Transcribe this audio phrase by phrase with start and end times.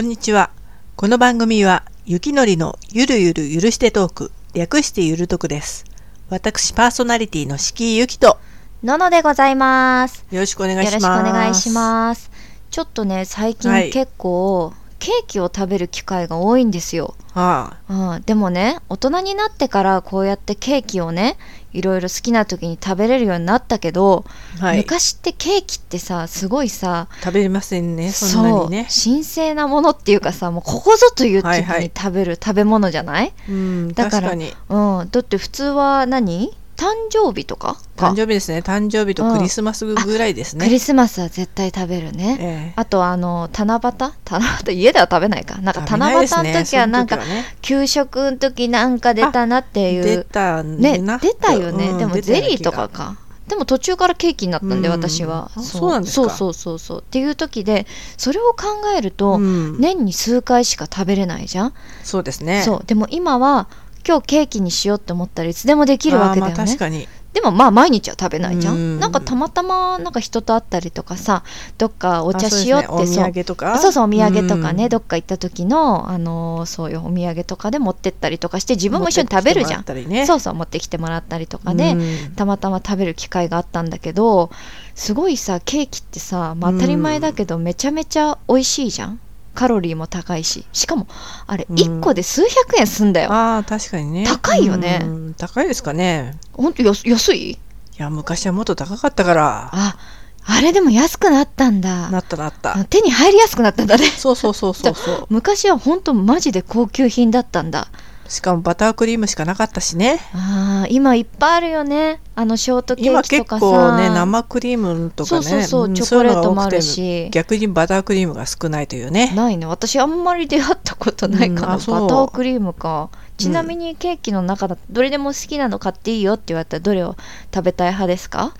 [0.00, 0.48] こんにちは。
[0.96, 5.84] この番組は、ゆきのりのゆるゆる許してトーク、略してゆるとくです。
[6.30, 8.38] 私、パーソナリティの敷居ゆきと、
[8.82, 10.24] ののでございます。
[10.30, 11.20] よろしくお願いしよます。
[11.20, 12.30] ろしくお願いします。
[12.70, 17.14] ちょっとね、最はい近結構、ケーキを食べる機会が多いんですよ。
[17.32, 21.38] はうん、でもね、大人になってからこうやってケーキをね、
[21.72, 24.24] いろいろ好きな時に食べれるようになったけど、
[24.60, 24.78] あ、はい。
[24.78, 28.88] 昔ってケーキってさ、すごいさ、食べれませんね、そんなにね。
[29.04, 34.52] 神聖なものっていうかさ、もうここぞという時はいはいに食べる食べ物じゃない、うん、だから確かに。
[34.68, 36.52] うん、だって普通は何？
[36.80, 37.76] 誕生日とか？
[37.98, 38.60] 誕生日ですね。
[38.60, 40.64] 誕生日とクリスマスぐらいですね。
[40.64, 42.38] クリスマスは絶対食べるね。
[42.40, 42.72] ええ。
[42.74, 43.92] あとあの七夕？
[44.24, 44.72] 七夕？
[44.72, 45.58] 家では食べないか。
[45.58, 47.44] なんか七夕の時はなんかその時はね。
[47.60, 53.18] 給食の時なんか出たなってい出うたねな出たよね、うんでもゼリーとかか。
[53.46, 54.94] でも途中からケーキになったんで、うん。
[54.94, 55.50] 私は。
[55.54, 56.30] あそうなんですか。
[56.30, 57.00] そうそうそうそう。
[57.00, 57.86] っていう時で
[58.16, 58.64] それを考
[58.96, 59.78] えると、うん。
[59.78, 61.74] 年に数回しか食べれないじゃん、
[62.04, 62.62] そうですね。
[62.62, 62.84] そう。
[62.86, 63.68] でも今は
[64.06, 66.56] 今日ケーキにしようって思ったらいつでもできるわけだよね。
[66.56, 67.08] 確かに。
[67.32, 68.98] でもまあ毎日は食べないじゃん、うん。
[68.98, 71.44] なんかたまたまなんか人と会ったりとかさ
[71.78, 73.24] どっかお茶しようってねお土そう。
[73.24, 73.78] 産とか？
[73.78, 74.88] そうそうお土産とかね、うん。
[74.88, 80.26] どっか行った時の、あのーそういうお土産とかで持ってったりとかして自分も一緒に食べるじゃん、ね。
[80.26, 82.34] そうそう持ってきてもらったりとかで、うん。
[82.34, 84.50] たまたま食べる機会があったんだけど
[84.96, 89.20] すごいさケーキってさ、まあ、当たり前だけどめちゃめちゃ美味しいじゃん
[89.60, 91.06] カロリーも高いししかも
[91.46, 91.76] あれうん。
[91.76, 94.24] 1個で数百円すんだよ、ああ確かにね。
[94.26, 95.00] 高いよね。
[95.02, 96.38] うん高いですかね。
[96.54, 97.50] ほんと安安い？
[97.50, 97.58] い
[97.98, 99.68] や昔はもっと高かったから。
[99.70, 99.98] あ
[100.46, 102.08] あれでも安くなったんだ。
[102.08, 102.74] なったなった。
[102.74, 104.06] あ手に入りやすくなったんだね。
[104.06, 105.26] そうそうそうそうそう。
[105.30, 107.88] 昔はほんとマジで高級品だったんだ
[108.30, 110.20] しかもバタークリームしかなかったしね。
[110.32, 112.20] あー今いっぱいあるよね。
[112.36, 113.60] あのショートケ今結ーキとかさ。
[113.60, 117.28] 構ね生クリームとかねそうそうチョコレートもあるし。
[117.32, 119.32] 逆にバタークリームが少ないというね。
[119.34, 123.10] ないね私あんまり出会ったことないかな、うんバタークリームか。
[123.36, 127.16] ちなみにケーキの中だとどれでも好きなの買っていいよって言われたらどれを
[127.52, 128.54] 食べたい派ですか？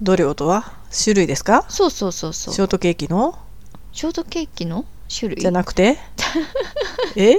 [0.00, 0.72] どれをとは？
[0.92, 1.64] 種類ですか？
[1.68, 2.54] そうそうそうそう。
[2.54, 3.36] ショートケーキの？
[3.92, 5.40] ショートケーキの種類？
[5.40, 5.98] じゃなくて？
[7.16, 7.36] え？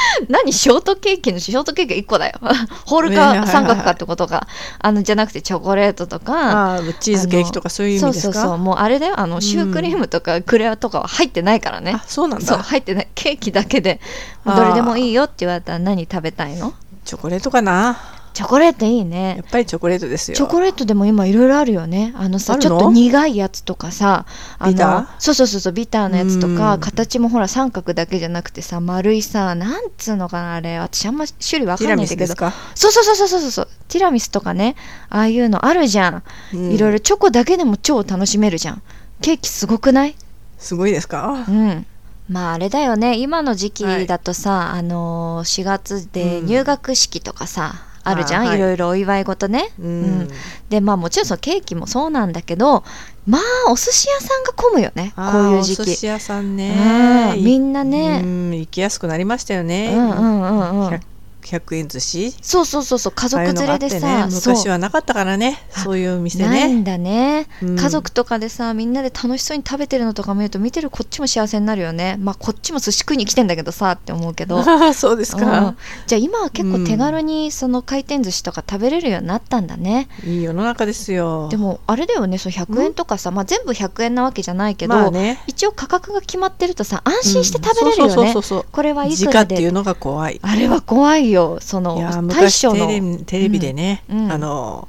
[0.28, 2.38] 何ショートケーキのショートケーキ1個だよ。
[2.86, 4.46] ホールか三角かってことか
[4.78, 8.32] あのじゃなくてチョコレートとかチーズケーキとかそういう意味ですか？
[8.34, 8.58] そうそうそう。
[8.58, 9.14] もうあれだよ。
[9.18, 13.08] あのシュークリームとかクレアとかは入ってないからね、あそうなんそうだ入ってない。
[13.14, 14.00] ケーキだけで
[14.46, 16.72] どれでもいいよって言われたら何食べたいの？
[17.04, 17.98] チョコレートかな
[18.32, 20.36] チョコレートいいやねっぱりチョコレートですよ。
[20.36, 22.14] チョコレートでも今いろいろあるよね。
[22.16, 24.24] あのさちょっと苦いやつとかさ
[24.58, 25.00] あビター？
[25.02, 26.80] のそうそうそうそうビターのやつとかうん。
[26.80, 30.78] 形もほら三角だけじゃなくてさ丸いさなんつうのかなあれ。
[30.78, 32.20] 私あんま種類わかんないんだけど。
[32.22, 32.52] ミスですか？
[32.74, 33.68] そうそうそうそうそうそう。
[33.88, 34.76] ティラミスとかね
[35.10, 36.22] ああいうのあるじゃん、
[36.54, 36.72] うん。
[36.72, 38.82] いろいろチョコだけでも超楽しめるじゃん。
[39.20, 40.16] ケーキすごくない？
[40.58, 41.44] すごいですか？
[41.48, 41.86] うん。
[42.28, 43.18] まああれだよね。
[43.18, 46.46] 今の時期だとさ、あのー4月でうん。
[46.46, 48.58] 入学式とかさ、あるじゃん、あはい。
[48.58, 50.28] い、ろいろお祝い事ね、うん。
[50.68, 52.84] でまあもちろんそのケーキもそうなんだけど
[53.26, 55.82] まあお寿司屋さんが混むよねこういう時期。
[55.82, 57.34] お寿司屋さんね。
[57.36, 57.44] うん。
[57.44, 58.20] みんなね。
[58.22, 58.50] うん。
[58.52, 59.94] 行きやすくなりましたよね。
[59.94, 60.88] うんうんうんうん。
[60.88, 61.00] 100
[61.42, 62.34] 100円寿司？
[62.42, 64.32] そうそうそうそう家族連れでさ、ね。
[64.32, 65.58] 昔はなかったからね。
[65.70, 66.48] そういう店ね。
[66.48, 67.76] ないんだね、うん。
[67.76, 72.16] 家族とかでさみんなで楽しそうに食べてるのとか見ると見てるこっちも幸せになるよね。
[72.18, 74.62] まあこっちも寿司食いに来てんだけどさって思うけど。
[74.94, 75.40] そうですうん。
[75.40, 75.74] か
[76.06, 81.48] じゃあ今は結構手軽にその回転寿司とか食べれるようになったんだね、いい世の中ですよ。
[81.50, 85.42] でもあれだよねそう100円とかさ、まあ、全部100円なわけじゃないけど、まあね。
[85.46, 88.14] 一応価格が決まってるとさ安心して食べれるよね、うん。
[88.14, 89.54] そうそうそうそうこれはい時くらで？
[89.54, 90.40] 価っていうのが怖い。
[90.42, 93.18] あれは怖いよその大昔将の。
[93.24, 94.24] テレビでね、うん。
[94.24, 94.88] うんあの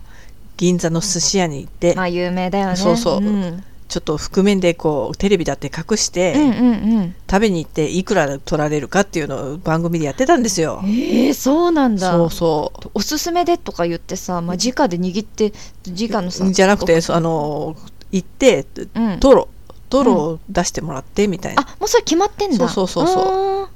[0.55, 2.75] 銀座の寿司屋に行って、まあ有名だよね。
[2.75, 3.17] そうそう。
[3.17, 7.15] うん、ちょっと覆面でこうテレビだって隠して、うんうんうん。
[7.29, 10.81] 食べに行っていくら取られるかっていうのを番組でやってたんですよ。
[10.83, 12.11] えー、そうなんだ。
[12.11, 12.91] そうそう。
[12.93, 15.53] おすすめでとか言ってさ、まあ、直で握って
[15.87, 17.75] 直のさじゃなくてそあの
[18.11, 19.19] 行ってうん。
[19.19, 19.49] トロ
[19.93, 22.67] トロを出してもらってみたいな、あもうそれ決まってんだ。
[22.69, 23.69] そうそうそうそ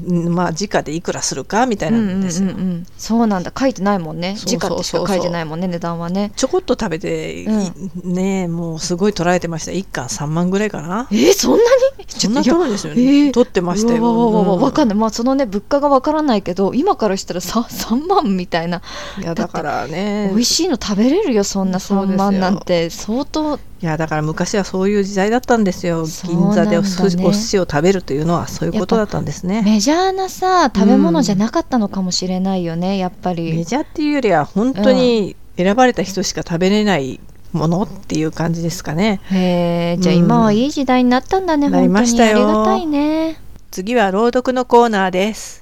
[0.00, 0.30] う。
[0.30, 3.52] まあ直でいくらするかみたいなんですよ、うんうんうんうん、そうなんだ。
[3.56, 4.36] 書いてないもんね。
[4.46, 6.32] 直ってしか書いてないもんね値段はね。
[6.34, 9.72] ちょこっと食べて、うねもうすごい取られてました。
[9.72, 11.08] 1貫3万ぐらいかな。
[11.10, 11.64] えー、そんな
[11.98, 12.06] に？
[12.08, 13.32] そんな取るんですよえね、ー。
[13.32, 14.02] 取ってましたよ。
[14.02, 14.62] うわわわわわうん。
[14.62, 14.96] わかんない。
[14.96, 18.80] まあそのね物価がわからないけど今からしたらさ3万みたいな。
[19.20, 20.28] いやだからね。
[20.30, 22.18] 美味しいの食べれるよそんな3そうですよ。
[22.18, 22.88] 万なんて。
[22.88, 26.06] 相当いやだから昔はそういう時代だったんですよ。
[26.06, 26.12] ね。
[26.24, 29.62] 銀座でお寿司お寿司を食べるというのはそういうことだったんですね。
[29.62, 33.52] メジャーなさ食べ物じゃなかったのかもしれないよねやっぱり。
[33.52, 37.18] メジャーっていうよりは本当に選ばれた人しか食べれない
[37.52, 39.20] ものっていう感じですかね。
[39.32, 40.20] へえじゃあうん。
[40.20, 42.36] 今はいい時代になったんだね、なり本当にましたよ。
[42.36, 43.40] ありがたいね。
[43.72, 45.61] 次は朗読のコーナーです。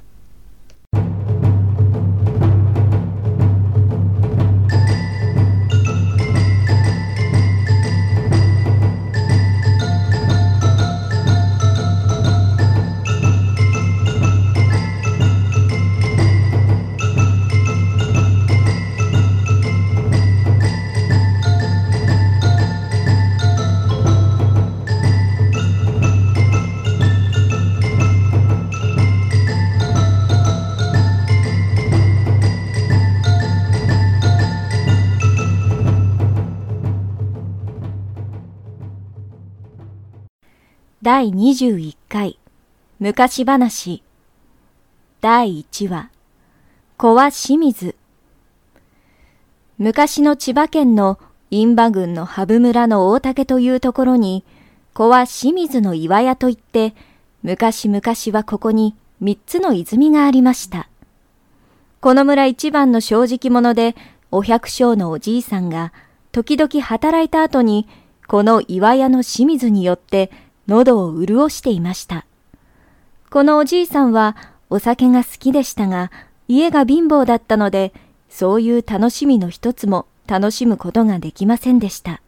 [41.10, 42.38] 第21回。
[43.00, 44.00] 昔話。
[45.20, 46.08] 第1話
[46.96, 47.96] 小和清水。
[49.76, 51.18] 昔の千葉県の
[51.50, 54.44] 印馬郡の羽生村の大竹というところに
[54.94, 56.94] 小和清水の岩屋といって
[57.42, 58.00] 昔々
[58.38, 60.88] はここに三つの泉がありました。
[62.00, 63.96] この村一番の正直者で
[64.30, 65.92] お百姓のおじいさんが
[66.30, 67.88] 時々働いた後に
[68.28, 70.30] この岩屋の清水によって
[70.70, 72.25] 喉を潤していました。
[73.28, 74.37] このおじいさんは
[74.70, 76.12] お酒が好きでしたが、
[76.46, 77.93] 家が貧乏だったので、
[78.28, 82.22] そういう楽しみの一つも楽しむことができませんでした。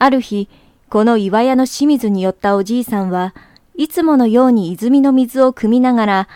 [0.00, 0.48] ある日、
[0.90, 3.32] この岩屋の清水に寄ったおじいさんは、
[3.76, 6.28] いつものように泉の水を汲みながら、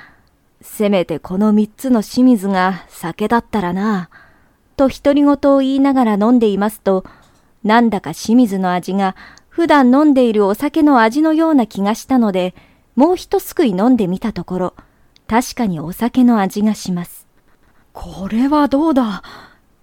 [0.60, 7.04] せめてこの三つの清水が酒だったらなぁ、と独り言を言いながら飲んでいますと、
[7.64, 9.16] なんだか清水の味が
[9.50, 12.54] 普段飲んでいるお酒の味のような気がしたので、
[12.96, 14.74] もう一すくい飲んでみたところ、
[15.26, 17.26] 確かにお酒の味がします。
[17.92, 19.22] これはどうだ？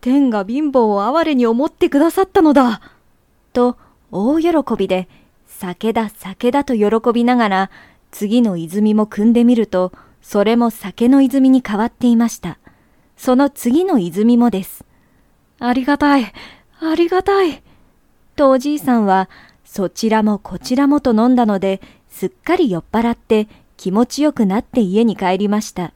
[0.02, 2.82] 天が貧乏を哀れに思ってくださったのだ
[3.52, 3.78] と
[4.12, 5.10] 大喜びで、
[5.46, 7.72] 酒だ酒だと喜びながら、
[8.12, 9.92] 次の泉も汲んでみると、
[10.22, 12.58] それも酒の泉に変わっていました。
[13.18, 14.86] その次の泉もです。
[15.60, 16.32] ありがたい
[16.80, 17.64] ありがたい
[18.36, 19.30] とおじいさんは、
[19.70, 25.94] そちらもこちらもと飲んだので、すっかり酔っ払って気持ちよくなって家に帰りました。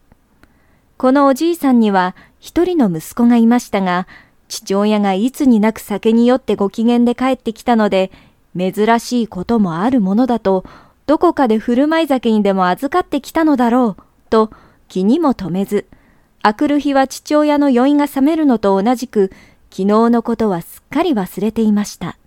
[0.98, 4.08] このおじいさんには一人の息子がいましたが、
[4.50, 8.12] 父親がいつになく酒に酔ってご機嫌で帰ってきたので、
[8.56, 10.66] 珍しいこともあるものだと、
[11.08, 14.51] どこかで振る舞い酒にでも預かってきたのだろう、と
[14.90, 15.88] 気にも留めず、
[16.44, 19.32] あくる日は父親の酔いが覚めるのと同じく、
[19.72, 22.18] 昨日のことはすっかり忘れていました。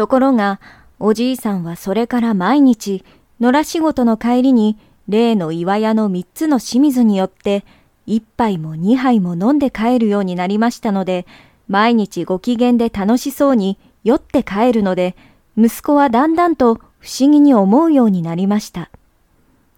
[0.00, 0.60] ところが、
[0.98, 3.04] おじいさんはそれから毎日、
[3.38, 4.78] 野良仕事の帰りに、
[5.08, 7.66] 例の岩屋の三つの清水によって、
[8.06, 11.26] 一杯も二杯も飲んで帰るようになりましたので、
[11.68, 15.16] 毎日ご機嫌で楽しそうに酔って帰るので、
[15.54, 18.88] 息子はだんだんと不思議に思うようになりました。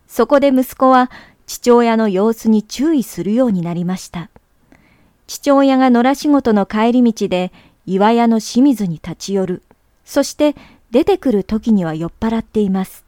[0.07, 1.11] そこで息子は
[1.49, 4.31] 父親の様子に注意するようになりました。
[5.27, 7.51] 父親が野良仕事の帰り道で
[7.87, 9.63] 岩屋の清水に立ち寄る。
[10.05, 10.55] そして
[10.91, 13.05] 出てくる時には酔っ払っています。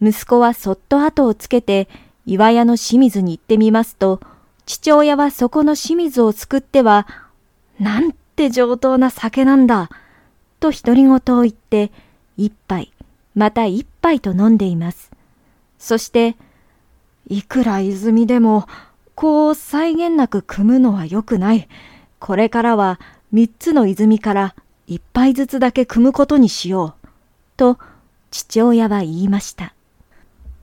[0.00, 1.88] 息子はそっと後をつけて
[2.26, 4.20] 岩屋の清水に行ってみますと、
[4.66, 7.06] 父親はそこの清水をすくっては、
[7.80, 9.88] なんて上等な酒なんだ、
[10.60, 11.90] と独り言を言って、
[12.36, 12.92] 一杯、
[13.34, 15.10] また一杯と飲んでいます。
[15.78, 16.36] そして、
[17.28, 18.66] いくら泉でも、
[19.14, 21.66] こう際限なく汲むのは良くない。
[22.18, 23.00] これからは
[23.32, 24.54] 三つの泉から
[24.88, 27.08] 一杯ずつだけ汲むことにしよう。
[27.58, 27.78] と
[28.30, 29.74] 父親は言いました。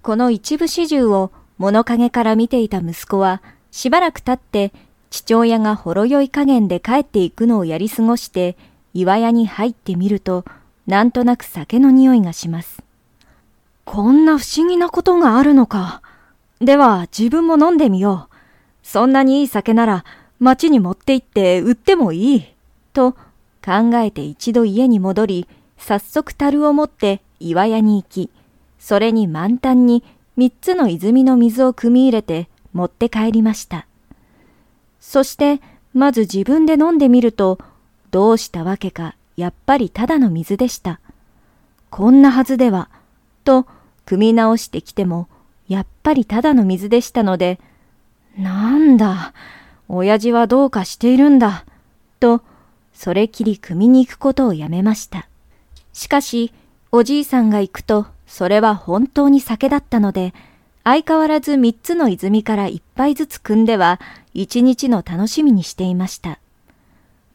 [0.01, 4.75] この一部始終を物陰から見ていた息子は、しばらく経って
[5.11, 8.57] 父親がほろ酔い加減で帰っていくのをやり過ごして、
[8.95, 10.43] 岩屋に入ってみると、
[10.87, 12.81] なんとなく酒の匂いがします。
[13.83, 16.01] こんな不思議なことがあるのか。
[16.59, 18.35] では自分も飲んでみよう。
[18.81, 20.03] そんなにいい酒なら
[20.39, 22.45] 町に持って行って売ってもいい。
[22.93, 23.15] と
[23.65, 28.29] 考えて一度家に戻り、早速樽を持って岩屋に行き、
[28.77, 30.03] それに満タンに
[30.37, 33.87] 三つの泉の水を汲み入れて持って帰りました。
[34.99, 35.61] そして、
[35.93, 37.57] まず自分で飲んでみると、
[38.11, 40.99] どうしたわけか、やっぱりただの水でした。
[41.89, 42.89] こんなはずでは、
[43.45, 43.65] と、
[44.05, 45.27] 汲み直してきても、
[45.67, 47.59] やっぱりただの水でしたので、
[48.37, 49.33] なんだ、
[49.87, 51.65] 親父はどうかしているんだ。
[52.19, 52.41] と、
[52.95, 55.27] それきり汲みに行くことをやめました。
[55.93, 56.51] しかし、
[56.91, 60.33] おじいさんが行くと、それは本当に酒だったので、
[60.83, 63.99] 相変わらず三つの泉から一杯ずつ汲んでは、
[64.33, 66.39] 一日の楽しみにしていました。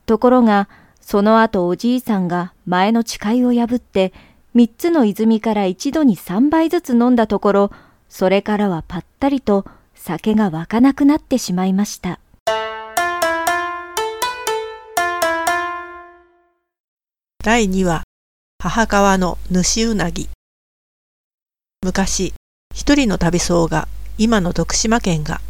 [0.06, 0.68] ところが、
[1.00, 4.12] その後おじいさんが前の誓いを破って、
[4.54, 7.70] 三つの泉から一度に三杯ずつ飲んだところ、
[8.08, 9.64] それからはぱったりと
[9.94, 12.18] 酒が湧かなくなってしまいました。
[17.42, 18.02] 第2話
[18.58, 20.28] 母川の主うなぎ。
[21.82, 22.34] 昔
[22.74, 25.40] 一人の旅僧が今の徳島県が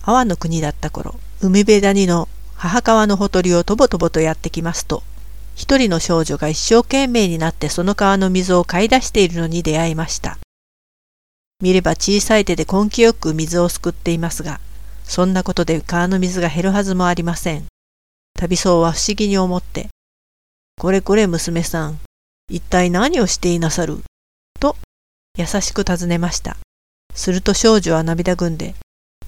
[0.00, 5.02] 阿波の国だった頃海辺谷の母川のほとりをとぼとぼとやってきますと
[5.54, 10.38] 一人の少女が一生懸命になってその川の水を買い出しているのに出会いました。
[11.60, 14.60] 見れば小さい手で根気よく水をすくっていますが
[15.04, 17.66] そんなことで川の水が減るはずもありません。
[18.34, 19.90] 旅僧は不思議に思って
[20.76, 21.98] これこれ娘さん、
[22.50, 24.02] 一体何をしていなさる？
[24.60, 24.76] と
[25.38, 26.56] 優しく尋ねました。
[27.14, 28.74] すると少女は涙ぐんで、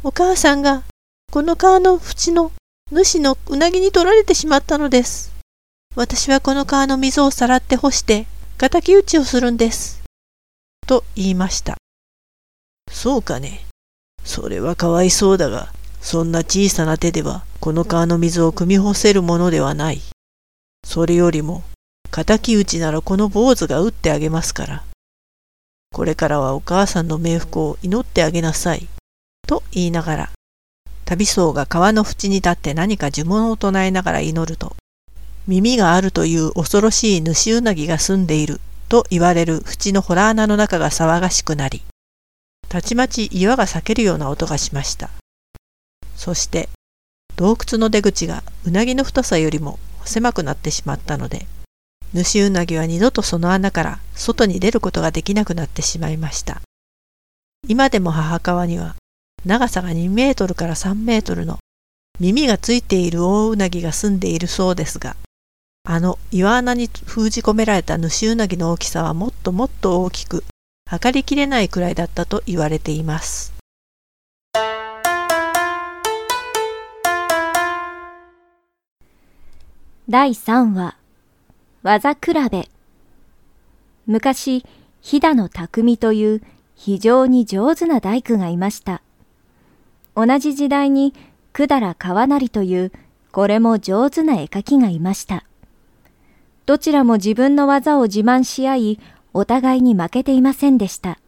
[0.02, 0.82] お母さんが
[1.30, 2.52] この川の縁の
[2.90, 5.32] 主のうなぎに取られてしまったのです。
[5.94, 8.26] 私はこの川の水をさらって干して、
[8.58, 10.02] 敵討ちをするんです。
[10.86, 11.76] と言いました。
[12.90, 13.64] そうかね。
[14.24, 20.00] それはかわいそうだが、そんな小さな手ではこの川の水を汲み干せるものではない。
[20.86, 21.64] それよりも、
[22.12, 24.84] 敵討ちならこの坊主が打ってあげますから。
[25.92, 28.86] これからはお母さんの冥福を祈ってあげなさい。
[29.48, 30.30] と言いながら、
[31.04, 34.76] 旅僧が川の縁に立って何か呪文を唱えながら祈ると、
[35.48, 41.82] 耳があるという恐ろしい主うなぎが住んでいると言われる縁の洞穴の中が騒がしくなり、
[42.68, 45.10] たちまち岩が裂けるような音がしました。
[46.14, 46.68] そして、
[47.34, 51.46] 洞窟の出口がうなぎの太さよりも狭くなってしまったので、
[52.14, 56.62] 主うなぎは二度とその穴から外に出ることができなくなってしまいました。
[57.68, 58.94] 今でも母川には
[59.44, 61.58] 長さが2メートルから3メートルの
[62.18, 65.16] 耳がついている大うなぎが住んでいるそうですが、
[65.84, 70.44] あの岩穴に封じ込められた主うなぎの大きさはもっともっと大きく、
[70.88, 73.55] 測りきれないくらいだったと言われています。
[80.08, 80.96] 第3話
[81.82, 82.68] 技比べ。
[84.06, 84.64] 昔
[85.00, 86.42] 飛騨の匠という
[86.76, 89.02] 非常に上手な大工がいました。
[90.14, 91.12] 同じ時代に
[91.52, 92.92] 百済川成という
[93.32, 95.44] これも上手な絵描きがいました。
[96.66, 99.00] どちらも自分の技を自慢し合い
[99.34, 101.18] お互いに負けていませんでした。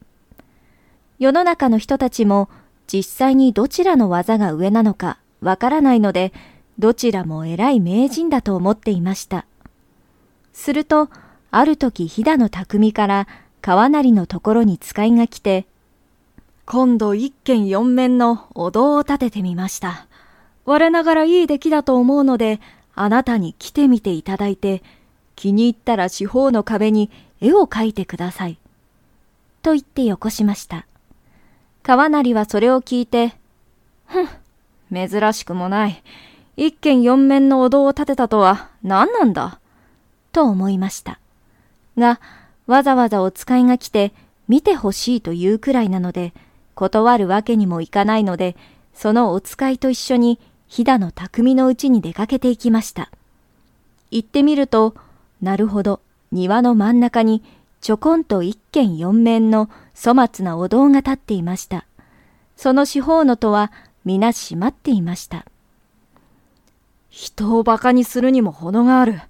[1.19, 2.49] 世の中の人たちも
[2.87, 6.33] 実際にどちらの技が上なのかわからないので
[6.79, 9.47] どちらも偉い名人だと思っていました。
[10.53, 11.09] すると、
[11.51, 13.27] ある時飛騨の匠から
[13.61, 15.67] 川成のところに使いが来て、
[16.67, 20.07] 今度一軒四面のお堂を建ててみました。
[20.67, 22.61] 我ながらいい出来だと思うので、
[22.95, 24.83] あなたに来てみていただいて、
[25.35, 28.59] 気に入ったら四方の壁に絵を描いてください。
[29.63, 30.87] と言ってよこしました。
[31.83, 33.35] 川成はそれを聞いて、
[34.07, 34.29] ふん、
[35.09, 36.03] 珍しくもない。
[36.61, 39.61] 一軒四面のお堂を建てたとは何なんだ？
[40.33, 41.21] と思いました。
[41.97, 42.21] が、
[42.67, 44.13] わざわざお使いが来て
[44.49, 46.35] 見てほしいというくらいなので、
[46.75, 48.57] 断るわけにもいかないので、
[48.93, 53.09] そのお使いと一緒に飛騨の匠のうちに出かけていきました。
[54.11, 54.97] 行ってみると、
[55.41, 56.01] なるほど、
[56.33, 57.45] 庭の真ん中に
[57.81, 61.87] ちょこんと一軒四面の粗末なお堂が建っていました。
[62.57, 63.71] その四方の戸は
[64.05, 65.47] 皆閉まっていました。
[67.19, 69.21] 人を馬鹿にするにも程がある。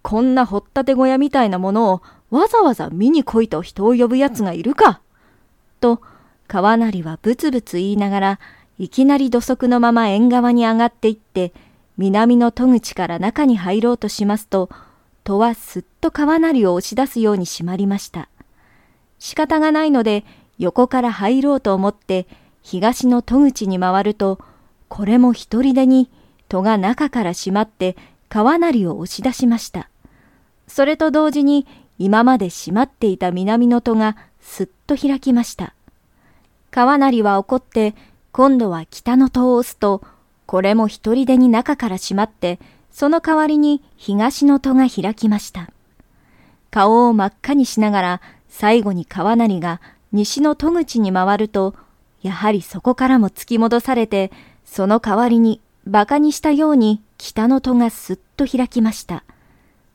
[0.00, 5.02] こんな掘ったて小屋みたいなものをわざわざ見に来いと人を呼ぶ奴がいるか。
[5.78, 6.00] と、
[6.48, 8.40] 川成はブツブツ言いながら、
[8.78, 11.52] いきなり土足のまま縁側に上がっていって、
[11.98, 14.70] 南の戸口から中に入ろうとしますと、
[15.22, 18.30] 戸はすっと川成を押し出すように閉まりました。
[19.18, 20.24] 仕方がないので、
[20.56, 22.26] 横から入ろうと思って、
[22.62, 24.38] 東の戸口に回ると、
[24.88, 26.10] これも一人でに、
[26.48, 27.96] 戸が中から閉まって
[28.28, 29.88] 川成を押し出しました。
[30.66, 31.66] それと同時に
[31.98, 35.74] 今まで閉まっていた南の戸がすっと開きました。
[36.70, 37.94] 川成は怒って
[38.32, 40.02] 今度は北の戸を押すと、
[40.46, 42.58] これも一人でに中から閉まって、
[42.90, 45.70] その代わりに東の戸が開きました。
[46.70, 51.76] 顔を真っ赤にしながら最後に川成が西の戸口に回ると、
[52.22, 54.32] やはりそこからも突き戻されて、
[54.64, 59.24] その代わりに馬鹿にしたように北の戸がすっと開きました。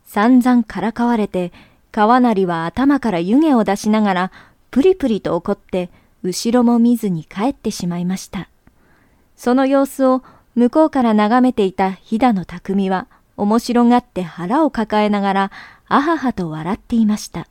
[0.06, 1.52] 散々からかわれて、
[1.92, 4.32] 川成は頭から湯気を出しながら、
[4.72, 5.90] プリプリと怒って、
[6.22, 8.50] 後ろも見ずに帰ってしまいました。
[9.36, 10.22] その様子を
[10.56, 15.52] 向こうから眺めていた飛騨の匠は、面白がって腹を抱えながら、
[15.88, 17.48] あははと笑っていました。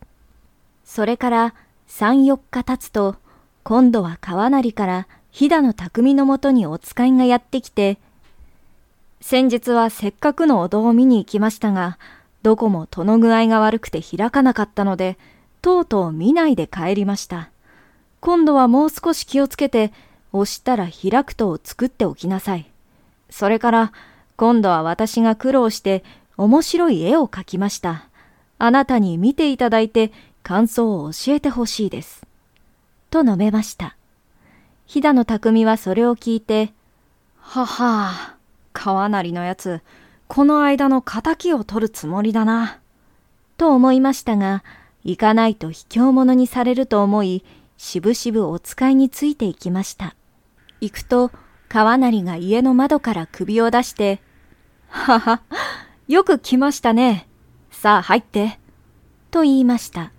[0.84, 1.54] それから
[1.86, 3.16] 三四日経つと、
[3.64, 7.98] 今度は川成から飛騨の匠のもとにお使いがやってきて、
[9.20, 11.98] 先日はせっかくのお堂を見に行きましたが、
[12.42, 15.18] どこも戸の具合が悪くて開かなかったので、
[15.60, 17.50] とうとう見ないで帰りました。
[18.20, 19.92] 今度はもう少し気をつけて、
[20.32, 22.70] 押したら開く戸を作っておきなさい。
[23.30, 23.92] それから、
[24.36, 26.04] 今度は私が苦労して
[26.36, 28.08] 面白い絵を描きました。
[28.58, 32.24] あなたに見ていただいて感想を教えてほしいです。
[33.10, 33.96] と述べました。
[34.86, 36.72] 飛騨の匠はそれを聞いて、
[37.40, 38.37] はは
[38.78, 39.82] 川なりのやつ、
[40.28, 42.78] この間の仇を取るつもりだな。
[43.56, 44.62] と思いましたが、
[45.02, 47.44] 行かないと卑怯者にされると思い、
[47.76, 50.14] しぶしぶお使いについていきました。
[50.80, 51.32] 行くと、
[51.68, 54.22] 川成が家の窓から首を出して、
[54.86, 55.42] はは、
[56.06, 57.26] よく来ましたね。
[57.72, 58.60] さあ入って。
[59.32, 60.12] と言いました。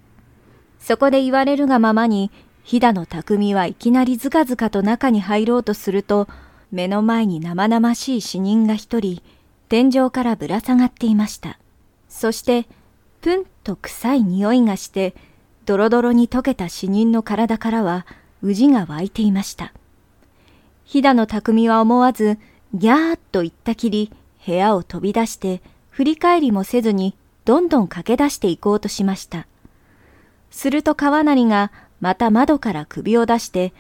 [0.79, 2.29] そこで言われるがままに、
[2.63, 6.27] 飛騨の匠はいきなりずかずかと中に入ろうとすると、
[6.71, 9.21] 目の前に生々しい死人が一人、
[9.69, 11.59] 天井からぶら下がっていました。
[12.07, 12.67] そして、
[13.21, 15.15] ぷんと臭い匂いがして、
[15.65, 18.05] ドロドロに溶けた死人の体からは、
[18.41, 19.73] うじが湧いていました。
[20.85, 22.37] 飛騨の匠は思わず、
[22.73, 24.11] ギャーっと言ったきり、
[24.45, 29.47] 部屋を飛び出して、振り返りもせずに、どんどん駆け出していこうとしました。
[30.51, 33.73] すると川成が、また窓から首を出して、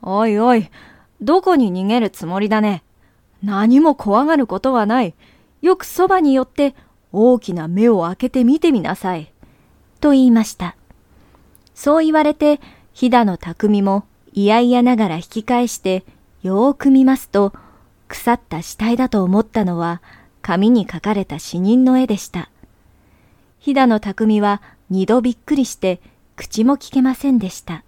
[0.00, 0.70] おいおい、
[1.20, 2.82] どこに逃げるつもりだね？
[3.42, 5.14] 何も怖がることはない。
[5.62, 6.74] よくそばに寄って
[7.12, 9.30] 大きな目を開けて見てみなさい。
[10.00, 10.76] と言いました。
[11.74, 12.60] そう言われて、
[12.92, 16.04] 飛騨の匠も嫌々ながら引き返して、
[16.42, 17.52] よーく見ますと、
[18.08, 20.02] 腐った死体だと思ったのは、
[20.42, 22.50] 紙に書かれた死人の絵でした。
[23.60, 26.00] 飛騨の匠は二度びっくりして、
[26.36, 27.82] 口も聞けませんでした。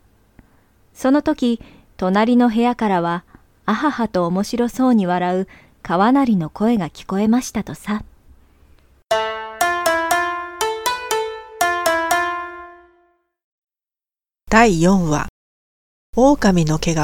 [0.94, 1.60] その時、
[1.98, 3.24] 隣の部屋からは、
[3.64, 5.48] あははと面白そうに笑う
[5.82, 8.04] 川成の声が聞こえましたとさ。
[14.50, 15.28] 第4話。
[16.14, 16.98] 狼の毛皮。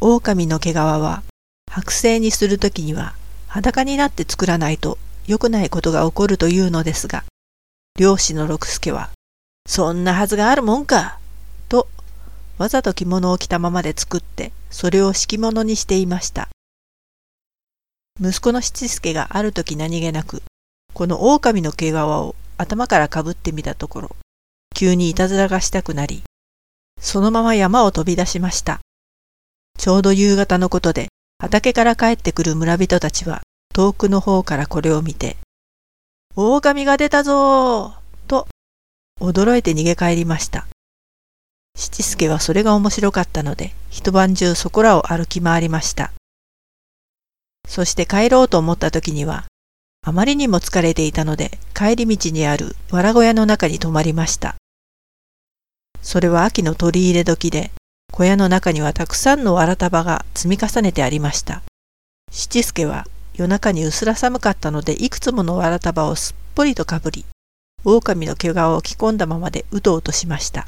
[0.00, 1.22] 狼の毛皮は
[1.70, 3.14] 剥製にするときには
[3.46, 7.24] 裸になって作らないと良くないことが起こるというのですが、
[7.98, 9.10] 漁師の六助は、
[9.66, 11.18] そんなはずがあるもんか。
[12.58, 16.48] わざと着物を着たままで作って、それを敷物にしていました。
[18.20, 20.42] 息子の七助がある時何気なく、
[20.92, 24.16] この狼の毛皮を頭からかぶってみたところ、
[24.74, 26.24] 急にいたずらがしたくなり、
[27.00, 28.80] そのまま山を飛び出しました。
[29.78, 31.06] ちょうど夕方のことで、
[31.38, 33.42] 畑から帰ってくる村人たちは、
[33.72, 35.36] 遠くの方からこれを見て、
[36.34, 38.48] 狼が出たぞーと、
[39.20, 40.66] 驚いて逃げ帰りました。
[41.78, 46.12] 七助はそれが面白かったので、一晩中そこらを歩き回りました。
[47.68, 49.44] そして帰ろうと思った時には、
[50.04, 54.56] あまりにも疲れていたので、帰り道にある藁小屋の中に泊まりました。
[56.02, 57.70] それは秋の取り入れ時で、
[58.12, 61.62] 小屋の中にはたくさんの藁束が積み重ねてありました。
[62.32, 67.24] 七助は夜中にうすら寒かったので、いくつもの藁束をすっぽりとかぶり、
[67.84, 70.66] 狼の毛皮を着込んだままでうとうとしました。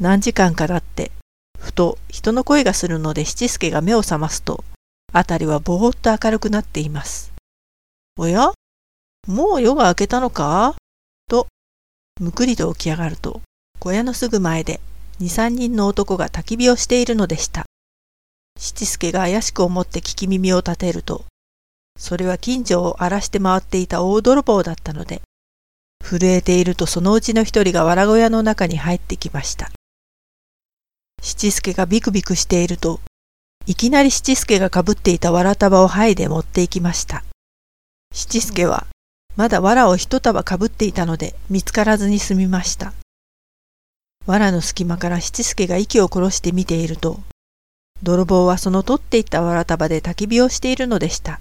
[0.00, 1.12] 何時間か経って、
[1.58, 4.64] ふと人の声がするので七助が目を覚ますと、
[5.12, 7.34] 辺りはぼーっと明るくなっています。
[8.16, 8.52] おや？
[9.26, 10.74] もう夜が明けたのか？
[11.28, 11.48] と、
[12.18, 13.42] むくりと起き上がると、
[13.78, 14.80] 小屋のすぐ前で
[15.18, 17.66] 二三人の男が焚き火をしているのでした。
[18.58, 21.26] 七助が怪しく思って聞き耳を立てると、
[21.98, 25.20] それは近所を荒らして回っていた大泥棒だったので、
[26.02, 29.70] 震えているとそのうちの一人が藁小屋の中に入ってきました。
[31.20, 33.00] 七助がビクビクしていると、
[33.66, 37.24] いきなり七助がかぶっていた藁束を剥いで持っていきました。
[38.12, 38.86] 七助は、
[39.36, 42.92] まだ藁を一束かぶっていたので見つからずに済みました。
[44.26, 47.20] 藁の隙間から七助が息を殺して見ていると、
[48.02, 51.40] 泥棒はその取っていった藁束で焚き火をしているのでした。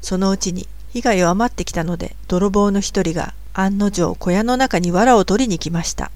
[0.00, 6.10] そのうちに火が弱まってきたので、泥棒の一人が案の定小屋の中に藁を取りに来ました。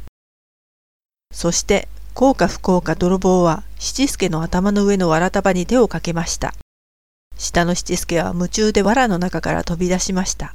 [1.33, 6.55] そして幸か不幸か泥棒は七助の頭の上のわら束に手をかけました。
[7.37, 10.55] 下の七助は夢中で藁の中から飛び出しました。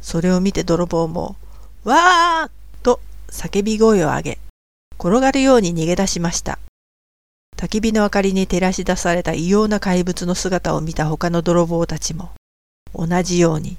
[0.00, 1.34] それを見て泥棒も、
[1.82, 4.38] わーと叫び声を上げ、
[4.96, 6.60] 転がるように逃げ出しました。
[7.56, 12.30] 焚き火の明かりに照らし出された異様な怪物の姿を見た他の泥棒たちも、
[12.94, 13.76] 同じように、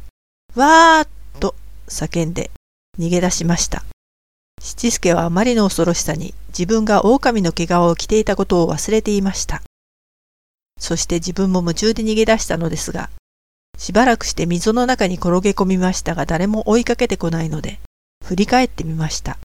[0.56, 1.08] わーっ
[1.40, 1.56] と
[1.88, 2.52] 叫んで
[3.00, 3.86] 逃げ出しました。
[4.64, 9.64] 七助はあまりの恐ろしさに自分が狼の毛皮を着ていたことを忘れていました。
[10.80, 13.10] そして自分も夢中で逃げ出したのですが、
[13.78, 17.80] しばらくして溝の中に転げ込みましたが誰も追いかけてこないので、
[18.24, 19.40] 振り返ってみました。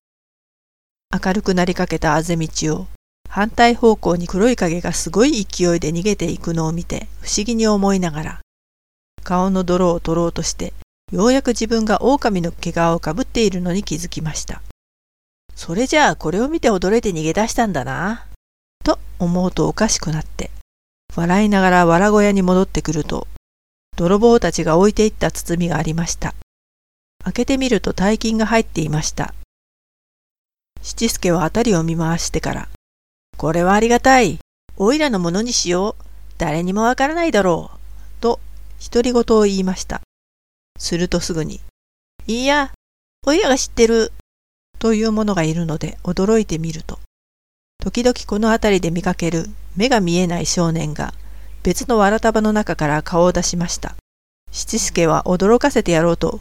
[1.12, 2.86] 明るくなりかけたあぜ道を
[3.28, 8.40] 反対方向に黒い影がすごい勢いで逃げていくのを見て不思議に思いながら、
[9.22, 10.74] 顔の泥を取ろうとして、
[11.10, 14.60] ようやく自分が狼の毛皮をかぶっているのに気づきました。
[15.56, 18.26] それじゃあこれを見て驚いて逃げ出したんだな。
[18.84, 20.50] と思うとおかしくなって、
[21.16, 23.26] 笑いながら藁小屋に戻ってくると、
[23.96, 26.34] 泥棒たちが置いていった包みがありました。
[27.24, 29.34] 開けてみると大金が入っていました。
[30.82, 32.68] 七助は辺りを見回してから、
[33.36, 34.38] これはありがたい。
[34.76, 36.04] おいらのものにしよう。
[36.36, 37.78] 誰にもわからないだろう。
[38.20, 38.40] と、
[38.92, 40.02] 独り言を言いました。
[40.78, 41.60] するとすぐに、
[42.26, 42.72] いや、
[43.26, 44.12] おいらが知ってる。
[44.86, 47.00] というものがいるので驚いてみると、
[47.82, 51.12] 時々この辺りで見かける目が見えない少年が
[51.64, 53.96] 別のわら束の中から顔を出しました。
[54.52, 56.38] 七助は驚かせてやろうと、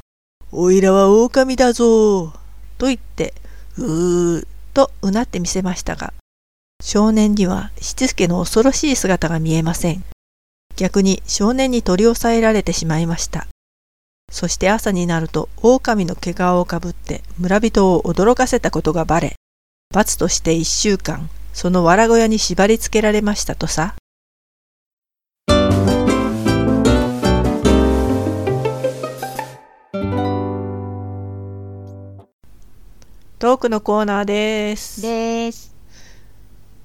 [0.52, 2.34] おいらは狼だぞ
[2.78, 3.34] と言って、
[3.80, 6.14] うーとうなってみせましたが、
[6.84, 10.04] 少年には七助の恐ろしい姿が見えません。
[10.76, 13.48] 逆に少年に取り押さえられてしまいました。
[14.32, 19.36] そして朝になると狼の毛皮をかぶって村人を驚かせたことがばれ、
[19.94, 23.96] 罰として一週間、その藁小屋に縛り付けられましたとさ。
[33.38, 35.02] トークのコーナーです。
[35.02, 35.75] です。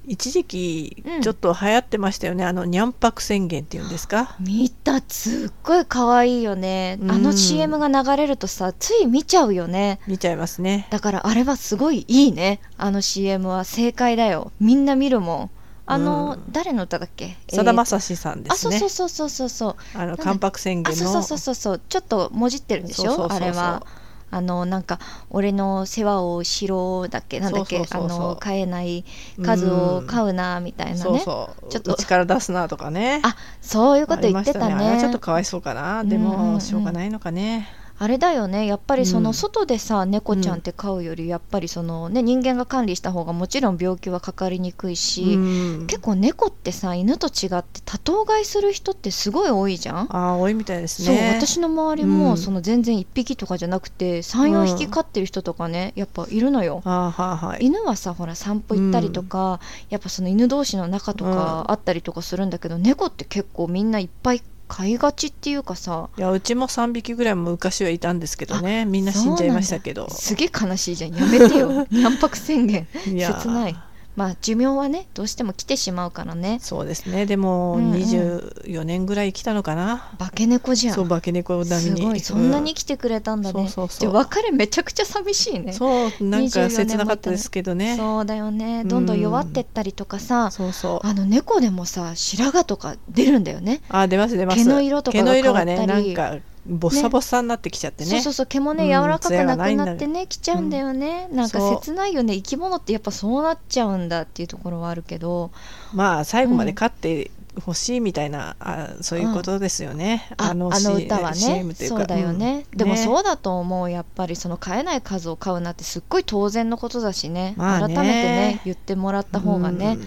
[0.07, 4.37] 一時期ちょっと流行ってましたよね、うん、あのにゃんぱく宣言っていうんですか？
[4.41, 5.01] 見た。
[5.07, 10.01] すっごい可愛いよね、うん、あの CM が流れるとさつい見ちゃうよね。
[10.07, 10.89] 見ちゃいますね。
[10.91, 12.61] だからあれはすごいいいね。
[12.77, 14.53] あの CM は正解だよ。
[14.59, 15.51] みんな見るもん。
[15.87, 17.37] あの、うん、誰の歌だっけ？
[17.49, 21.05] さだまさしさんですね、あそうそうそうそうそうあの関白宣言の。
[21.05, 23.31] そうそうそうそうちょっともじってるんでしょ？
[23.31, 23.85] あれは
[24.31, 27.41] あのなんか俺の世話をしろだっけ？
[27.41, 27.85] なんだっけ？
[27.91, 29.05] あの飼えない
[29.43, 31.69] 数を飼うなみたいなね、そうそう。
[31.69, 31.95] ちょっと。
[31.95, 33.21] 力出すなとかね。
[33.25, 34.95] あそういうこと言ってたね。
[34.97, 35.01] ね。
[35.01, 36.05] ちょっとかわいそうかな。
[36.05, 37.69] でもしょうがないのかね、
[38.03, 38.65] あれだよね。
[38.65, 50.17] やっぱりその外でさ、うん、猫ちゃんって飼うよりやっぱりその、ね、人間が管理した方がもちろん病気はかかりにくいし、うん、結構猫ってさ犬と違って多頭飼いする人ってすごい多いじゃん。
[50.17, 51.15] あ多いみたいですね。
[51.15, 59.61] そう私の周りも、その全然1匹とかじゃなくて34匹飼ってる人とかねやっぱいるのよ、はは犬はさほら散歩行ったりとか、
[59.91, 66.09] やっぱその犬同士の仲とかあったりとかするんだけど、猫って結構みんないっぱい飼いがちっていうかさ。
[66.17, 68.85] いやうちも3匹ぐらい昔はいたんですけどね。
[68.85, 70.09] みんな死んじゃいましたけど。
[70.11, 71.15] すげえ悲しいじゃん。
[71.15, 71.87] やめてよ。
[71.91, 72.87] 軟白宣言。
[73.05, 73.77] 切ない
[74.17, 76.59] まあ寿命はねどうしても来てしまうからね。
[76.61, 77.27] そうですね。
[77.27, 80.95] でも24年ぐらい来たのかな、化け猫じゃん。
[80.95, 82.21] そう化け猫並みに。
[82.21, 84.13] そんなに来てくれたんだね、うん、そうそう。
[84.13, 85.73] 別れめちゃくちゃ寂しいね。
[85.73, 87.97] そうなんか切なかったですけどね。
[87.97, 88.85] そうだよね。
[88.85, 91.07] どんどん弱ってったりとかさ、うん、そうそう。
[91.07, 93.81] あの猫でもさ白髪とか出るんだよね。
[93.89, 94.59] あ出ます出ます。
[94.59, 98.47] 毛の色とか毛の色がねなんかボッサボッサになってきちゃってね、ね、そうそうそう。
[98.47, 102.35] 毛もね柔らかくなくなってね、うん、きちゃうんだよね、うん、なんか切ないよね。
[102.35, 105.51] 生き物ってやっぱそうなっちゃうんだっていうところはあるけど。
[105.95, 107.31] まあ最後まで飼って
[107.65, 111.65] ほしいみたいな、うん、あそういうことですよね、あのあの歌はね。
[111.75, 113.91] そうだよね、でもそうだと思う。
[113.91, 117.55] やっぱりその飼えない数を飼うなってすっごい当然のことだしね。
[117.57, 119.99] まあ、改めてね言ってもらった方がね、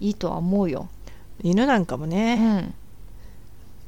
[0.00, 0.88] いいとは思うよ。
[1.42, 2.74] 犬なんかもね、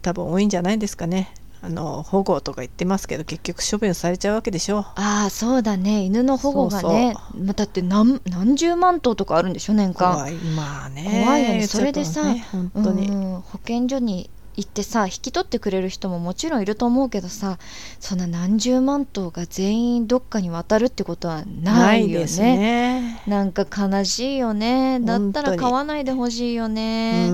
[0.00, 4.80] 多分多いんじゃないですかねあの保護とか言ってますけど結局処分されちゃうわけでしょ。
[4.80, 6.02] ああそうだね。
[6.02, 10.14] 犬の保護がねまだって何何十万頭とかあるんでしょ年間。
[10.14, 11.22] 怖いまあね。
[11.24, 11.66] 怖いよね。
[11.68, 17.58] それでさ、ね、本当に、うん、保健所に行ってさ引き取ってくれる人ももちろんいると思うけどさ
[18.00, 22.56] そんな何十万頭が全員どっかに渡るってことはないよね。
[22.56, 23.22] ね。
[23.28, 24.98] なんか悲しいよね。
[25.00, 27.28] だったら買わないでほしいよね。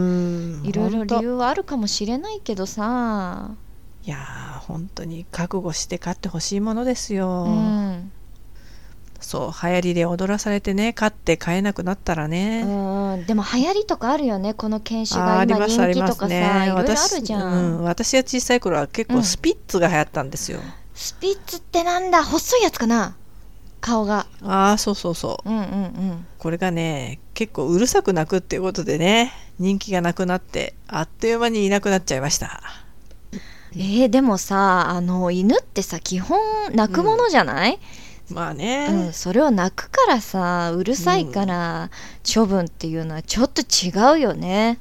[0.64, 3.52] いろいろ理由はあるかもしれないけどさ
[4.08, 8.10] いやー本当に覚悟して買ってほしいものですよ、うん、
[9.20, 12.62] そう流行りで踊らされてね買って買えなくなったらね。
[12.62, 13.26] うん。
[13.26, 15.42] でも流行りとかあるよねこの犬種が。
[15.42, 22.24] 今人気とかさ、ね、いろいろあるじゃん、うん、私が小さい頃は結構スピッツが流行ったんですよ、うん、スピッツってなんだ？
[22.24, 23.14] 細いやつかな？
[23.82, 24.26] 顔が。
[24.42, 32.62] ああそうそうそう,、うんうんうん、これがね結構うるさく鳴くっていうことでね人気がなくなってあっという間にいなくなっちゃいました
[33.74, 36.38] えー、でもさあの犬ってさ基本
[36.72, 37.78] 鳴くものじゃない、
[38.30, 41.90] うん、まあね、うん、それを泣くからさうるさいから
[42.22, 44.78] 処分っていうのはちょっと違うよね。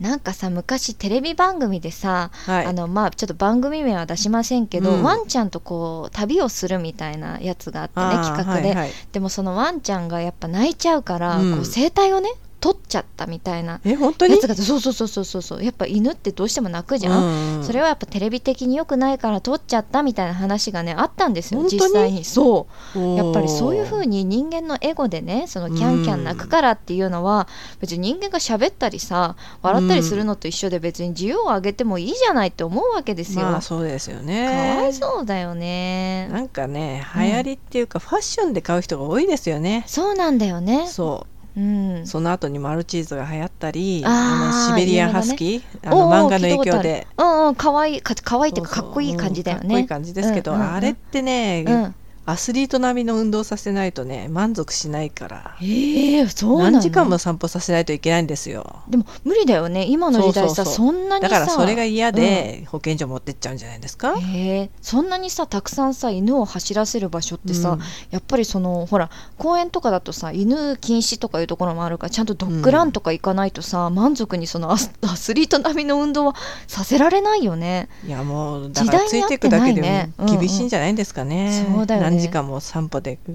[0.00, 2.66] なんかさ昔テレビ番組でさ、はい。
[2.66, 5.02] あのまあちょっと番組名は出しませんけど、うん。
[5.02, 8.92] ワンちゃんとこう旅をするみたいなやつがあってね企画で、はいはい。
[9.10, 9.18] で。
[9.18, 11.56] もそのワンちゃんがやっぱ泣いちゃうから、うん。
[11.56, 14.34] こう声帯をね取っちゃったみたいなえ本当に？
[14.34, 15.64] やつがそうそうそうそうそうそう。
[15.64, 17.64] やっぱ犬ってどうしても泣くじゃん、うん。
[17.64, 22.24] それはやっぱテレビ的に良くないから取っちゃったみたいな話がねあったんですよ実際に。
[22.24, 23.16] そう。
[23.16, 27.46] やっぱりそういう風にに人間のエゴでねそのキャンキャン泣くからっていうのは
[27.78, 36.28] 別に人間が喋ったりさ笑ったりするのと一緒で別に自由を上げてもいいじゃないって思うわけですよ、まあそうですよかねわいそうだよね。
[36.32, 37.22] なんかねうん。
[37.22, 39.84] 流行りっていうか、ファッションで買う人が多いですよね。
[39.86, 40.86] そうなんだよね。
[40.88, 41.60] そうう
[42.02, 42.06] ん。
[42.06, 47.06] その後にマルチーズが流行ったりあーのシベリアンハスキー、あおーの漫画の影響で。
[47.18, 49.62] うんうんかわいいかかわいいっていうかかっこいい感じだよね。
[49.62, 50.72] うんかっこいい感じですけど、うんうんうん。
[50.74, 51.94] あれってね、うん
[52.30, 55.56] アスリート並みの運動させないとね満足しないから。
[55.62, 56.70] ええそうなの？
[56.72, 58.82] 何時間も散歩させないといけないんですよ。
[58.86, 59.86] でも無理だよね。
[59.86, 67.80] 今の時代さそんなにさだからそれが嫌で保健所持ってっちゃうんじゃないですか、へえそんなにさたくさんさ犬を走らせる場所ってさ、うん。
[68.10, 76.34] やっぱりそのほら公園とかだとさ犬禁止とかいうところもあるからちゃんとドッグランとか行かないとさ、満足にそのアスアスリート並みの運動は
[76.66, 77.88] させられないよね。
[78.06, 83.32] いやもうだからついていくだけでも厳しいんじゃないんですかね,、そうだよね何時間も散歩でこう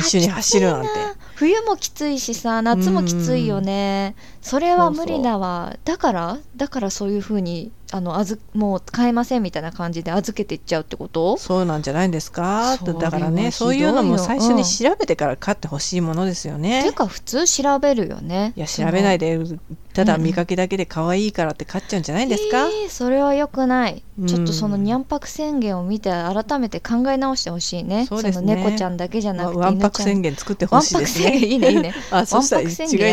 [0.00, 0.88] 一緒に走るなんて。
[1.36, 5.76] 冬もきついしさ夏もきついよね、それは無理だわ。
[5.84, 11.36] だからだからそういうふうにあのあずもう買えませんみたいな感じで預けていっちゃうってこと？
[11.36, 12.76] そうなんじゃないんですか？
[12.78, 19.58] だからねそういうのも最初に調べてから買ってほしいものですよね、てか普通調べるよねいや調べないでで
[19.92, 24.26] ただ見かけだけで可愛いからって買っちゃうんじゃないんですか、えーそれは良くない、うん。
[24.26, 28.06] ちょっとそのにゃんぱく宣言を見て改めて考え直してほしいね。
[28.06, 28.54] そうですね。
[28.56, 31.36] の猫ちゃんだけじゃなくてわわんぱく宣言言作ってほしいですね。
[31.36, 31.94] いいねいいね。
[32.10, 32.64] あそしたら違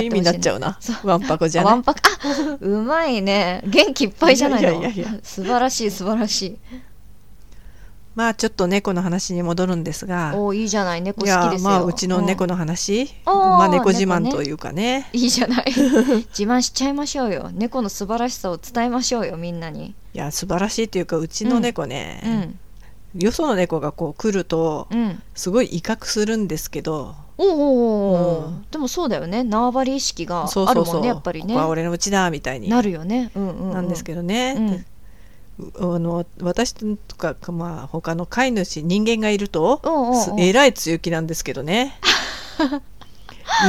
[0.01, 0.77] う意味になっちゃうな。
[1.03, 3.63] わんぱくじゃわんぱくあうまいね。
[3.65, 5.19] 元気いっぱいじゃないのいやいやいや。
[5.23, 6.57] 素晴らしい素晴らしい。
[8.13, 10.33] まあちょっと猫の話に戻るんですが。
[10.35, 11.69] おーいいじゃない猫好きですよ。
[11.69, 13.09] まあうちの猫の話。
[13.25, 13.33] うん。
[13.33, 15.09] まあ猫自慢というかね。
[15.13, 15.65] いいじゃない。
[15.67, 17.49] 自慢しちゃいましょうよ。
[17.53, 19.95] 猫の素晴らしさを伝えましょうよみんなに。
[20.13, 22.59] いや素晴らしいというかうちの猫ね、うん
[23.15, 25.21] よその猫がこう来るとうん。
[25.35, 28.65] すごい威嚇するんですけどおーおうん。
[28.71, 29.43] でもそうだよね。
[29.43, 30.99] 縄張り意識があるもそうそう。
[30.99, 31.47] んねやっぱりね。
[31.47, 32.69] ここは俺のうちだみたいに。
[32.69, 34.85] なるよね、うんうんうん、なんですけどね、
[35.79, 39.81] あの私とか、まあ、他の飼い主人間がいると
[40.39, 41.99] えらい強気なんですけどね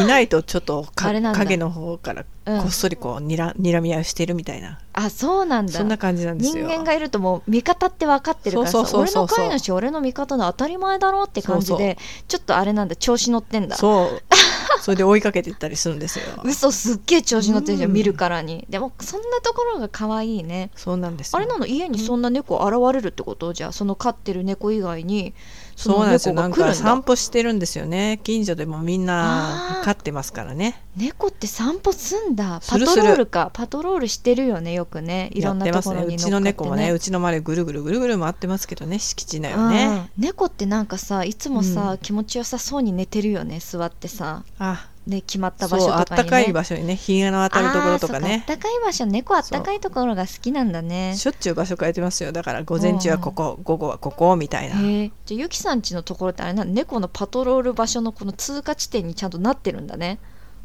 [0.03, 5.73] いないとちょっと影の方からうんこっそりこうにら睨み合いをしてるみたいな、あそうなんだ。
[5.73, 6.67] そんな感じなんですよ。
[6.67, 13.77] 人間がいるともう味方って分かってるから俺の飼い主俺の味方で当たり前だろうって感じでちょっとあれなんだ調子乗ってんだ。
[13.77, 14.23] そう。
[14.83, 16.25] それで追いかけていったりするんですよ。
[16.43, 17.95] 嘘すっげえ調子乗ってるじゃん、うん。
[17.95, 18.67] 見るからに。
[18.69, 20.73] でもそんなところが可愛いね。
[20.75, 21.37] そうなんですよ。
[21.37, 23.53] あれなの家にそんな猫現れるってこと？
[23.53, 25.35] じゃあその飼ってる猫以外に
[25.77, 26.35] そうなんですよ。
[26.35, 28.21] なんか散歩してるんですよね。
[28.23, 30.81] 近所でもみんな飼ってますからね。
[30.97, 32.61] 猫って散歩すんだ。
[32.67, 33.51] パトロールか。
[33.53, 35.31] パトロールしてるよねよくね。
[35.33, 40.09] いろんなところにうちの猫もねうちの周りぐるぐるぐるぐる回ってますけどね敷地内をね。
[40.19, 41.99] うん猫ってなんかさいつもさ、うん。
[41.99, 44.45] 気持ちよさそうに寝てるよね座ってさ。
[44.59, 48.45] あね決まった場所とかに、ね、あったかい場所にね日が当たるところとかね。
[48.47, 51.15] あったかい場所猫あったかいところが好きなんだね。
[51.17, 52.33] しょっちゅう場所変えてますよ。
[52.33, 54.77] だから午前中はここ午後はここみたいな。
[54.77, 60.19] じゃあゆきさん家のところってあれなの猫のパトロール場所のこの通過地点にちゃんとなってるんだね。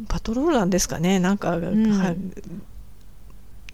[0.08, 1.20] パトロールなんですかね。
[1.20, 1.92] なんか、ん。
[1.92, 2.16] は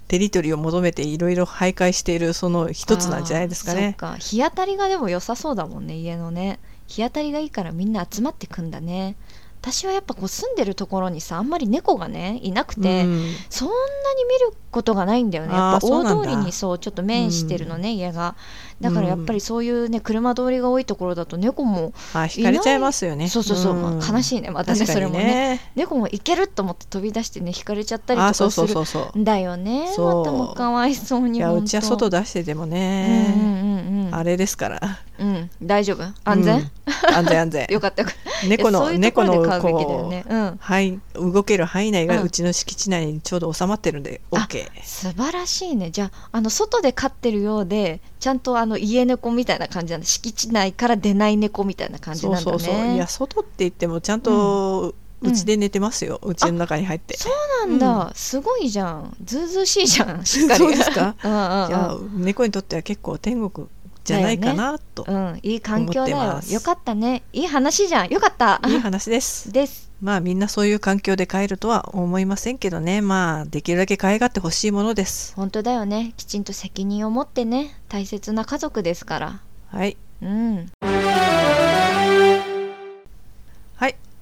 [0.07, 3.97] テリトリーを求めていろいろ徘徊しているその一つなんじゃないですかね。
[4.19, 6.59] 日当たりがでも良さそうだもんね家のね。
[6.87, 9.15] 日当たりがいいからみんな集まってくんだね
[9.63, 13.31] 私はやっぱこう住んでるところにさあんまり猫がねいなくて、うん。
[13.49, 15.53] そんなに見ることがないんだよね。
[15.53, 18.35] やっぱ大通りにそうちょっと面してるのね、家が
[18.81, 23.29] だからやっぱりそういうね車通りが多いところだと猫も、あ引かれちゃいますよね。
[23.29, 23.81] そうそうそう、ん。
[23.81, 24.49] まあ悲しいね。
[24.51, 24.85] またね。
[24.85, 25.59] それもね。
[25.75, 29.19] 猫もいけると思って飛び出してね引かれちゃったりとかあそうそうするそうそう。
[29.19, 29.91] んだよね。
[29.95, 30.17] そう。
[30.19, 34.15] またもうかわいそうにいやうちは外出しててもうんね、うんうんうん。
[34.15, 34.79] あれですから。
[35.19, 35.49] うん。
[35.61, 36.03] 大丈夫？
[36.23, 37.15] 安全、うん。
[37.15, 37.67] 安全安全。
[37.71, 38.47] よかったよかった。
[38.47, 40.25] 猫の猫のこうね。
[40.27, 40.57] うん。
[40.59, 42.07] はい、動ける範囲内うん。
[42.07, 44.67] がうちの敷地内にちょうど収まってるんで、あ OK。
[44.83, 45.91] 素晴らしいね。
[45.91, 50.07] じゃああの外で飼ってるようでちゃんとあの家猫みたいな感じなんだ。
[50.07, 52.57] 敷地内から出ない猫みたいな感じそうなんだね。
[52.57, 52.93] そうそう。
[52.93, 55.29] いや、外って言ってもちゃんとうん。
[55.29, 57.17] うちで寝てますよ、うちの中に入って。
[57.17, 57.29] そ
[57.65, 59.15] うなんだ、すごいじゃん。
[59.25, 60.25] ずうずうしいじゃん。
[60.25, 60.59] しっかり。
[60.59, 61.15] そうですか？
[61.23, 61.67] うんうんうん。
[61.67, 63.67] じゃあ猫にとっては結構天国
[64.03, 66.41] じゃないかなと、うん、いい環境だよ。
[66.49, 67.23] よかったね。
[67.31, 68.09] いい話じゃん。
[68.09, 68.61] よかった。
[68.67, 69.51] いい話です。
[69.53, 69.91] です。
[70.01, 73.01] まあみんなそういう環境で帰るとは思いませんけどね。
[73.01, 75.33] まあできるだけ可愛がってほしいものです。
[75.35, 76.13] 本当だよね。
[76.17, 77.79] きちんと責任を持ってね。
[77.87, 79.39] 大切な家族ですから。
[79.67, 79.95] はい。
[80.21, 81.12] うん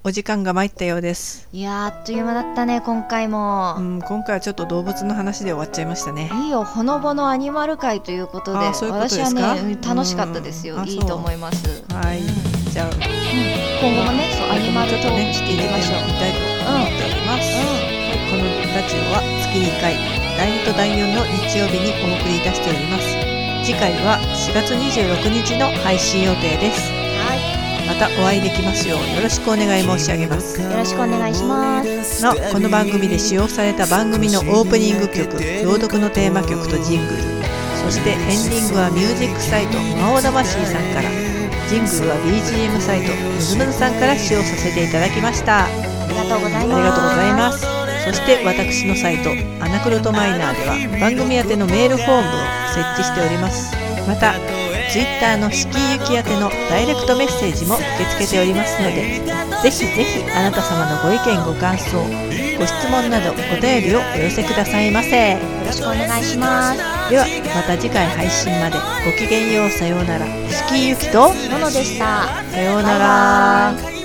[0.03, 6.31] お時間が参ったようです、いやーあっという間だったね今回も、うん、今回はちょっと動物の話で終わっちゃいましたね。
[6.41, 9.81] いいよほのぼのアニマル会ということで私はねうん。
[9.81, 11.83] 楽しかったですよ、いいと思います。
[11.93, 12.21] はい。
[12.73, 19.93] じゃあ今後もねそうアニマルトークしていきましょう、入れてみたいと思っております、はい、このラジオは月2回
[20.35, 23.05] 第2と第4の日曜日にお送りいたしております。
[23.63, 26.89] 次回は4月26日の配信予定です。
[26.89, 27.00] は
[27.87, 30.59] またお会いできますようよろしくお願い申し上げます。
[30.59, 32.23] いよろしくお願いします。
[32.23, 37.23] なおこの番組で使用された番組のオープニング曲朗読のテーマ曲とジングル。
[37.83, 41.09] そしてエンディングはミュージックサイト魔王魂さんから。
[41.71, 45.65] ジングルは BGM サイトムズムズさんから使用させていただきました。
[45.65, 45.67] あ
[46.09, 46.75] りがとうございます。
[46.75, 47.81] ありがとうございます。
[48.03, 49.29] そして私のサイト
[49.63, 52.31] アナクロトマイナーでは番組宛てのメールフォームを
[52.73, 53.71] 設置しております。
[54.07, 54.33] また
[54.91, 59.21] Twitter の敷居行き宛てのダイレクトメッセージも受け付けておりますので
[59.63, 61.97] ぜひぜひあなた様のご意見ご感想
[62.59, 65.31] ご質問などお便りをお寄せくださいませ。
[65.31, 66.77] よろしくお願いします。
[67.09, 67.25] では
[67.55, 70.27] また次回配信までごきげんようさようなら。
[70.69, 72.43] 敷居行きとののでした。
[72.51, 74.00] さようなら